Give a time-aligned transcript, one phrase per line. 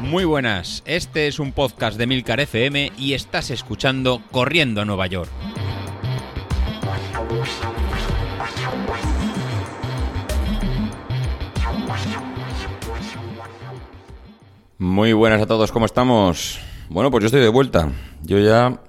[0.00, 5.06] Muy buenas, este es un podcast de Milcar FM y estás escuchando Corriendo a Nueva
[5.08, 5.30] York.
[14.78, 16.60] Muy buenas a todos, ¿cómo estamos?
[16.88, 17.90] Bueno, pues yo estoy de vuelta.
[18.22, 18.80] Yo ya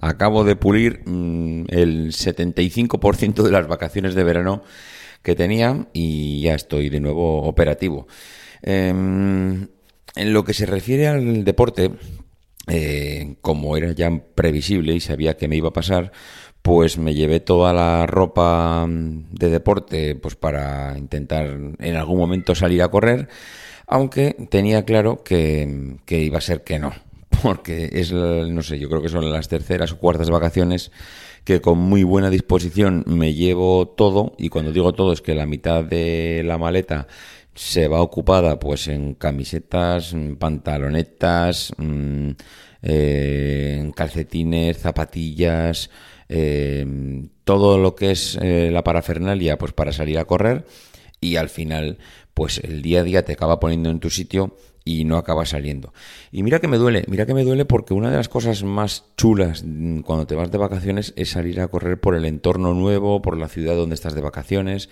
[0.00, 4.62] acabo de pulir mm, el 75% de las vacaciones de verano
[5.22, 8.06] que tenía y ya estoy de nuevo operativo.
[8.62, 9.68] Em,
[10.14, 11.90] en lo que se refiere al deporte,
[12.68, 16.12] eh, como era ya previsible y sabía que me iba a pasar,
[16.62, 21.46] pues me llevé toda la ropa mm, de deporte pues para intentar
[21.78, 23.28] en algún momento salir a correr
[23.92, 26.92] aunque tenía claro que, iba a ser que no,
[27.42, 30.90] porque es, no sé, yo creo que son las terceras o cuartas vacaciones
[31.44, 35.46] que con muy buena disposición me llevo todo y cuando digo todo es que la
[35.46, 37.08] mitad de la maleta
[37.54, 42.30] se va ocupada pues en camisetas, pantalonetas, mm,
[42.82, 45.90] eh, calcetines, zapatillas,
[46.28, 46.86] eh,
[47.44, 50.64] todo lo que es eh, la parafernalia pues para salir a correr
[51.20, 51.98] y al final
[52.34, 55.92] pues el día a día te acaba poniendo en tu sitio y no acaba saliendo.
[56.30, 59.04] Y mira que me duele, mira que me duele porque una de las cosas más
[59.16, 59.64] chulas
[60.04, 63.48] cuando te vas de vacaciones es salir a correr por el entorno nuevo, por la
[63.48, 64.88] ciudad donde estás de vacaciones,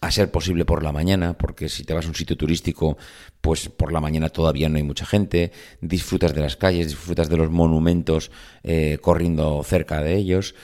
[0.00, 2.98] a ser posible por la mañana, porque si te vas a un sitio turístico,
[3.40, 7.36] pues por la mañana todavía no hay mucha gente, disfrutas de las calles, disfrutas de
[7.36, 8.30] los monumentos
[8.62, 10.54] eh, corriendo cerca de ellos.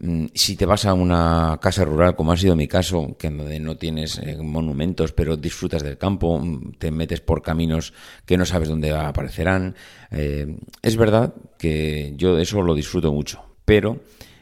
[0.00, 3.76] Mm, si te vas a una casa rural, como ha sido mi caso, que no
[3.76, 7.92] tienes eh, monumentos, pero disfrutas del campo, mm, te metes por caminos
[8.24, 9.74] que no sabes dónde aparecerán.
[10.12, 14.00] Eh, es verdad que yo eso lo disfruto mucho, pero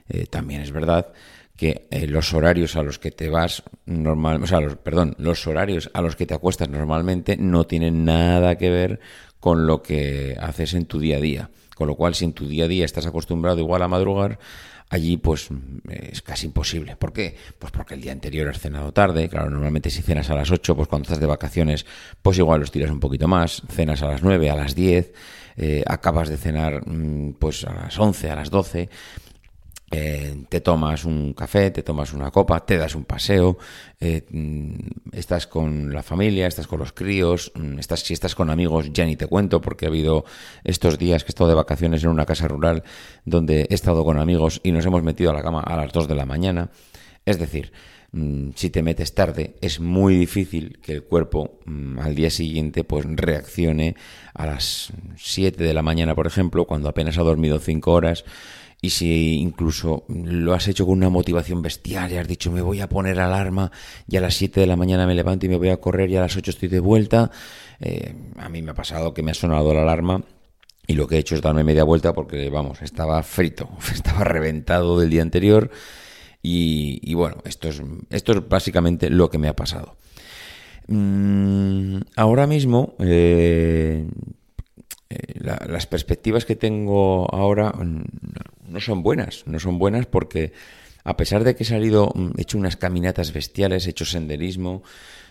[0.08, 1.12] eh, también es verdad
[1.56, 5.90] que los horarios a los que te vas normal, o sea, los, perdón, los horarios
[5.94, 9.00] a los que te acuestas normalmente no tienen nada que ver
[9.40, 11.50] con lo que haces en tu día a día.
[11.74, 14.38] Con lo cual, si en tu día a día estás acostumbrado igual a madrugar,
[14.88, 15.48] allí pues
[15.88, 16.96] es casi imposible.
[16.96, 17.36] ¿Por qué?
[17.58, 20.76] Pues porque el día anterior has cenado tarde, claro, normalmente si cenas a las 8,
[20.76, 21.86] pues cuando estás de vacaciones,
[22.22, 25.12] pues igual los tiras un poquito más, cenas a las 9, a las 10,
[25.56, 28.88] eh, acabas de cenar mm, pues a las 11, a las 12,
[29.98, 33.56] eh, te tomas un café, te tomas una copa, te das un paseo,
[33.98, 34.74] eh, mm,
[35.12, 39.06] estás con la familia, estás con los críos, mm, estás, si estás con amigos ya
[39.06, 40.26] ni te cuento porque ha habido
[40.64, 42.82] estos días que he estado de vacaciones en una casa rural
[43.24, 46.08] donde he estado con amigos y nos hemos metido a la cama a las 2
[46.08, 46.68] de la mañana.
[47.24, 47.72] Es decir,
[48.12, 51.58] mm, si te metes tarde es muy difícil que el cuerpo
[51.98, 53.96] al día siguiente pues reaccione
[54.34, 58.26] a las 7 de la mañana, por ejemplo, cuando apenas ha dormido 5 horas
[58.80, 62.80] y si incluso lo has hecho con una motivación bestial y has dicho me voy
[62.80, 63.72] a poner alarma
[64.08, 66.16] y a las 7 de la mañana me levanto y me voy a correr y
[66.16, 67.30] a las 8 estoy de vuelta,
[67.80, 70.22] eh, a mí me ha pasado que me ha sonado la alarma
[70.86, 74.98] y lo que he hecho es darme media vuelta porque, vamos, estaba frito, estaba reventado
[74.98, 75.70] del día anterior
[76.48, 79.96] y, bueno, esto es, esto es básicamente lo que me ha pasado.
[80.86, 84.06] Mm, ahora mismo eh,
[85.08, 87.72] eh, las perspectivas que tengo ahora
[88.66, 90.52] no son buenas, no son buenas porque
[91.06, 94.82] a pesar de que he salido, mm, he hecho unas caminatas bestiales, he hecho senderismo,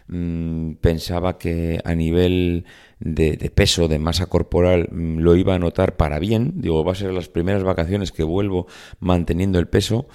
[0.08, 2.64] mm, pensaba que a nivel
[3.00, 6.54] de, peso, de masa corporal, mm, lo iba a notar para bien.
[6.56, 8.68] Digo, va a ser las primeras vacaciones que vuelvo
[9.02, 10.08] manteniendo el peso.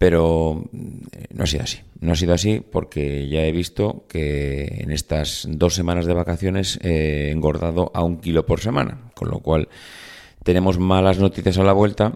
[0.00, 0.64] Pero
[1.12, 1.80] eh, no ha sido así.
[2.00, 6.78] No ha sido así porque ya he visto que en estas dos semanas de vacaciones
[6.82, 9.10] he engordado a un kilo por semana.
[9.14, 9.68] Con lo cual
[10.42, 12.14] tenemos malas noticias a la vuelta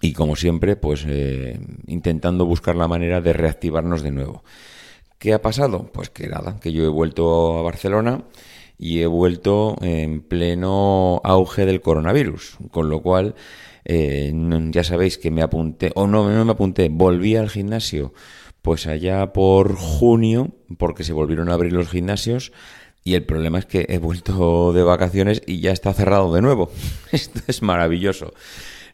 [0.00, 1.58] y como siempre, pues eh,
[1.88, 4.44] intentando buscar la manera de reactivarnos de nuevo.
[5.18, 5.90] ¿Qué ha pasado?
[5.92, 8.22] Pues que nada, que yo he vuelto a Barcelona
[8.78, 13.34] y he vuelto en pleno auge del coronavirus, con lo cual
[13.88, 14.32] eh,
[14.70, 18.12] ya sabéis que me apunté, o no, no me apunté, volví al gimnasio
[18.62, 22.52] pues allá por junio, porque se volvieron a abrir los gimnasios,
[23.02, 26.70] y el problema es que he vuelto de vacaciones y ya está cerrado de nuevo.
[27.12, 28.34] Esto es maravilloso.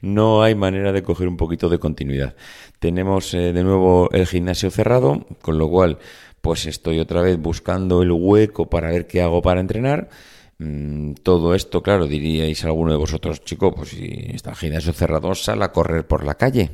[0.01, 2.37] No hay manera de coger un poquito de continuidad.
[2.79, 5.99] Tenemos eh, de nuevo el gimnasio cerrado, con lo cual
[6.41, 10.11] pues estoy otra vez buscando el hueco para ver qué hago para entrenar.
[10.59, 15.35] Mm, todo esto, claro, diríais alguno de vosotros, chico, pues si está el gimnasio cerrado,
[15.35, 16.71] sal a correr por la calle.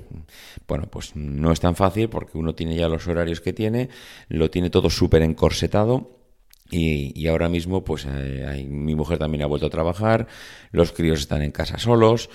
[0.69, 3.89] Bueno, pues no es tan fácil porque uno tiene ya los horarios que tiene,
[4.29, 6.19] lo tiene todo súper encorsetado.
[6.73, 10.29] Y, ahora mismo, pues eh, mi mujer también ha vuelto a trabajar,
[10.71, 12.31] los críos están en casa solos.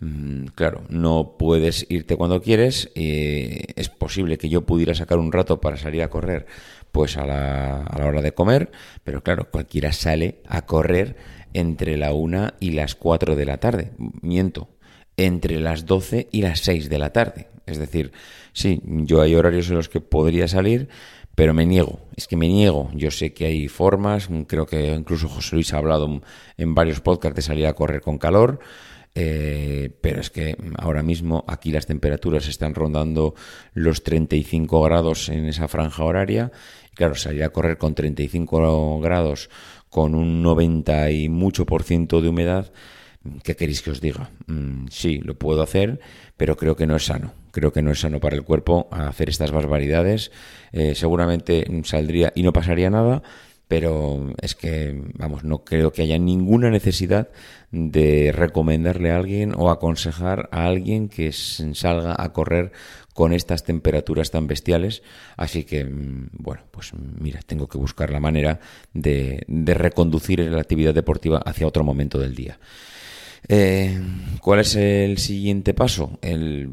[0.00, 2.90] Mm, claro, no puedes irte cuando quieres.
[2.94, 6.46] es posible que yo pudiera sacar un rato para salir a correr
[6.92, 8.70] pues a la, a la hora de comer,
[9.02, 11.16] pero claro, cualquiera sale a correr
[11.54, 13.92] entre la 1 y las 4 de la tarde.
[14.22, 14.68] Miento,
[15.16, 17.48] entre las 12 y las 6 de la tarde.
[17.66, 18.12] Es decir,
[18.52, 20.88] sí, yo hay horarios en los que podría salir,
[21.34, 22.90] pero me niego, es que me niego.
[22.94, 26.20] Yo sé que hay formas, creo que incluso José Luis ha hablado
[26.56, 28.60] en varios podcasts de salir a correr con calor,
[29.14, 33.34] eh, pero es que ahora mismo aquí las temperaturas están rondando
[33.72, 36.50] los 35 grados en esa franja horaria.
[36.94, 39.50] claro, salir a correr con 35 grados,
[39.88, 42.72] con un 90 y mucho por ciento de humedad,
[43.42, 44.30] ¿qué queréis que os diga?
[44.46, 46.00] Mm, sí, lo puedo hacer,
[46.36, 47.32] pero creo que no es sano.
[47.52, 50.32] Creo que no es sano para el cuerpo hacer estas barbaridades.
[50.72, 53.22] Eh, seguramente saldría y no pasaría nada,
[53.68, 57.28] pero es que, vamos, no creo que haya ninguna necesidad
[57.70, 62.72] de recomendarle a alguien o aconsejar a alguien que salga a correr
[63.14, 65.02] con estas temperaturas tan bestiales.
[65.36, 68.60] Así que, mm, bueno, pues mira, tengo que buscar la manera
[68.92, 72.58] de, de reconducir la actividad deportiva hacia otro momento del día.
[73.48, 74.00] Eh,
[74.40, 76.18] ¿Cuál es el siguiente paso?
[76.20, 76.68] El,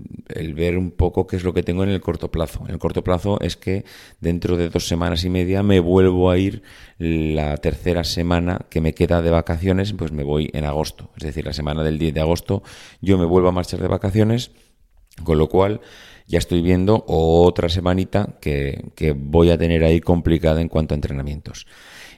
[0.54, 2.64] ver un poco qué es lo que tengo en el corto plazo.
[2.66, 3.86] En el corto plazo es que
[4.20, 6.64] dentro de dos semanas y media me vuelvo a ir
[6.98, 11.12] la tercera semana que me queda de vacaciones, pues me voy en agosto.
[11.16, 12.62] Es decir, la semana del 10 de agosto
[13.00, 14.52] yo me vuelvo a marchar de vacaciones,
[15.24, 15.80] con lo cual
[16.32, 20.96] ya estoy viendo otra semanita que, que voy a tener ahí complicada en cuanto a
[20.96, 21.68] entrenamientos.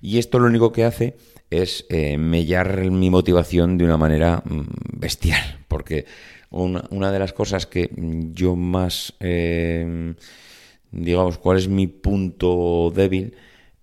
[0.03, 1.15] Y esto lo único que hace
[1.49, 6.05] es eh, mellar mi motivación de una manera mm, bestial, porque
[6.51, 7.89] una, de las cosas que
[8.33, 10.13] yo más, eh,
[10.91, 13.33] digamos, cuál es mi punto débil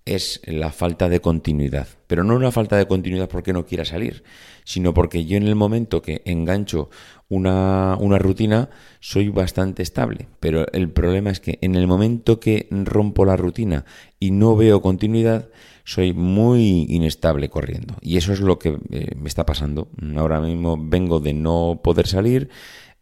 [0.05, 1.89] es la falta de continuidad.
[2.07, 4.25] Pero no una falta de continuidad porque no quiera salir,
[4.65, 6.91] sino porque yo en el momento que engancho
[7.29, 10.29] una, una, rutina soy bastante estable.
[10.41, 13.85] Pero el problema es que en el momento que rompo la rutina
[14.19, 15.49] y no veo continuidad,
[15.85, 17.97] soy muy inestable corriendo.
[18.01, 19.89] Y eso es lo que eh, me está pasando.
[20.17, 22.49] Ahora mismo vengo de no poder salir,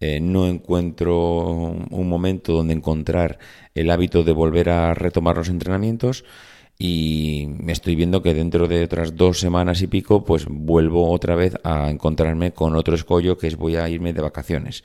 [0.01, 3.39] eh, no encuentro un momento donde encontrar
[3.75, 6.25] el hábito de volver a retomar los entrenamientos
[6.79, 11.35] y me estoy viendo que dentro de otras dos semanas y pico pues vuelvo otra
[11.35, 14.85] vez a encontrarme con otro escollo que es voy a irme de vacaciones.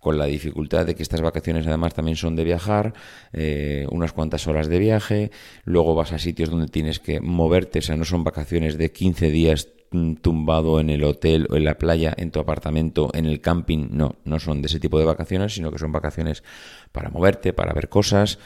[0.00, 2.94] Con la dificultad de que estas vacaciones además también son de viajar,
[3.32, 5.30] eh, unas cuantas horas de viaje,
[5.64, 9.30] luego vas a sitios donde tienes que moverte, o sea, no son vacaciones de 15
[9.30, 9.68] días
[10.20, 14.16] tumbado en el hotel o en la playa, en tu apartamento, en el camping, no,
[14.24, 16.42] no son de ese tipo de vacaciones, sino que son vacaciones
[16.92, 18.38] para moverte, para ver cosas.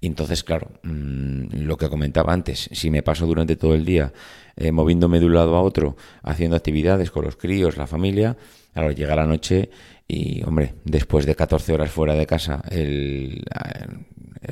[0.00, 4.12] Entonces, claro, mm, lo que comentaba antes, si me paso durante todo el día
[4.56, 8.36] eh, moviéndome de un lado a otro, haciendo actividades con los críos, la familia,
[8.72, 9.70] claro, llega la noche
[10.06, 13.42] y, hombre, después de 14 horas fuera de casa, el,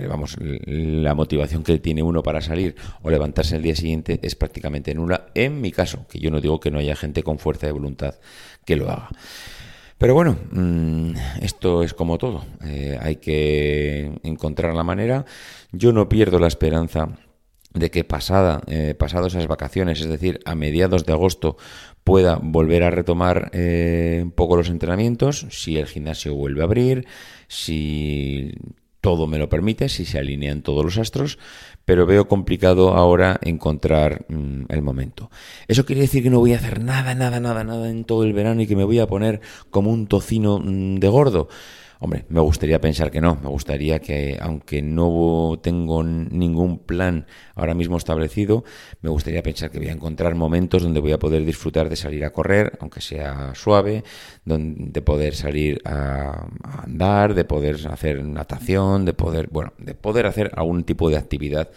[0.09, 4.95] vamos, la motivación que tiene uno para salir o levantarse el día siguiente es prácticamente
[4.95, 5.27] nula.
[5.35, 8.15] En mi caso, que yo no digo que no haya gente con fuerza de voluntad
[8.65, 9.11] que lo haga.
[10.03, 11.13] Pero bueno, mm,
[11.43, 12.45] esto es como todo.
[12.65, 15.27] Eh, hay que encontrar la manera.
[15.71, 17.11] Yo no pierdo la esperanza
[17.73, 21.57] de que pasada, eh, pasado esas vacaciones, es decir, a mediados de agosto,
[22.03, 27.07] pueda volver a retomar eh, un poco los entrenamientos, si el gimnasio vuelve a abrir,
[27.47, 28.57] si
[29.03, 31.39] todo me lo permite, si se alinean todos los astros,
[31.85, 35.29] pero veo complicado ahora encontrar mm, el momento.
[35.67, 38.33] ¿Eso quiere decir que no voy a hacer nada, nada, nada, nada en todo el
[38.33, 41.49] verano y que me voy a poner como un tocino mm, de gordo?
[42.05, 47.75] Hombre, me gustaría pensar que no, me gustaría que, aunque no tengo ningún plan ahora
[47.75, 48.65] mismo establecido,
[49.03, 52.25] me gustaría pensar que voy a encontrar momentos donde voy a poder disfrutar de salir
[52.25, 54.03] a correr, aunque sea suave,
[54.45, 56.49] de poder salir a,
[56.83, 61.71] andar, de poder hacer natación, de poder, bueno, de poder hacer algún tipo de actividad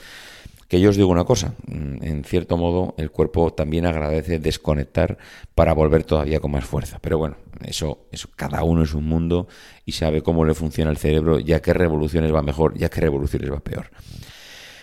[0.68, 5.18] que yo os digo una cosa, mm, en cierto modo el cuerpo también agradece desconectar
[5.54, 7.00] para volver todavía con más fuerza.
[7.02, 9.48] Pero bueno, eso, eso cada uno es un mundo
[9.86, 13.52] y sabe cómo le funciona el cerebro, ya que revoluciones va mejor, ya que revoluciones
[13.52, 13.92] va peor.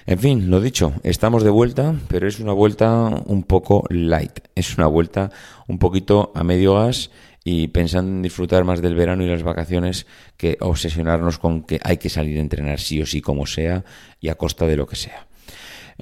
[0.04, 4.76] En fin, lo dicho, estamos de vuelta, pero es una vuelta un poco light, es
[4.76, 5.30] una vuelta
[5.68, 7.10] un poquito a medio gas
[7.44, 11.98] y pensando en disfrutar más del verano y las vacaciones que obsesionarnos con que hay
[11.98, 13.84] que salir a entrenar sí o sí como sea
[14.20, 15.28] y a costa de lo que sea.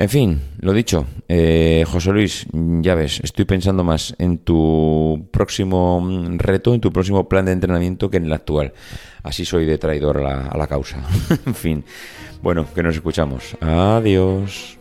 [0.00, 6.02] En fin, lo dicho, eh, José Luis, ya ves, estoy pensando más en tu próximo
[6.38, 8.72] reto, en tu próximo plan de entrenamiento que en el actual.
[9.22, 11.04] Así soy de traidor a la, a la causa.
[11.46, 11.84] en fin,
[12.42, 13.58] bueno, que nos escuchamos.
[13.60, 14.79] Adiós.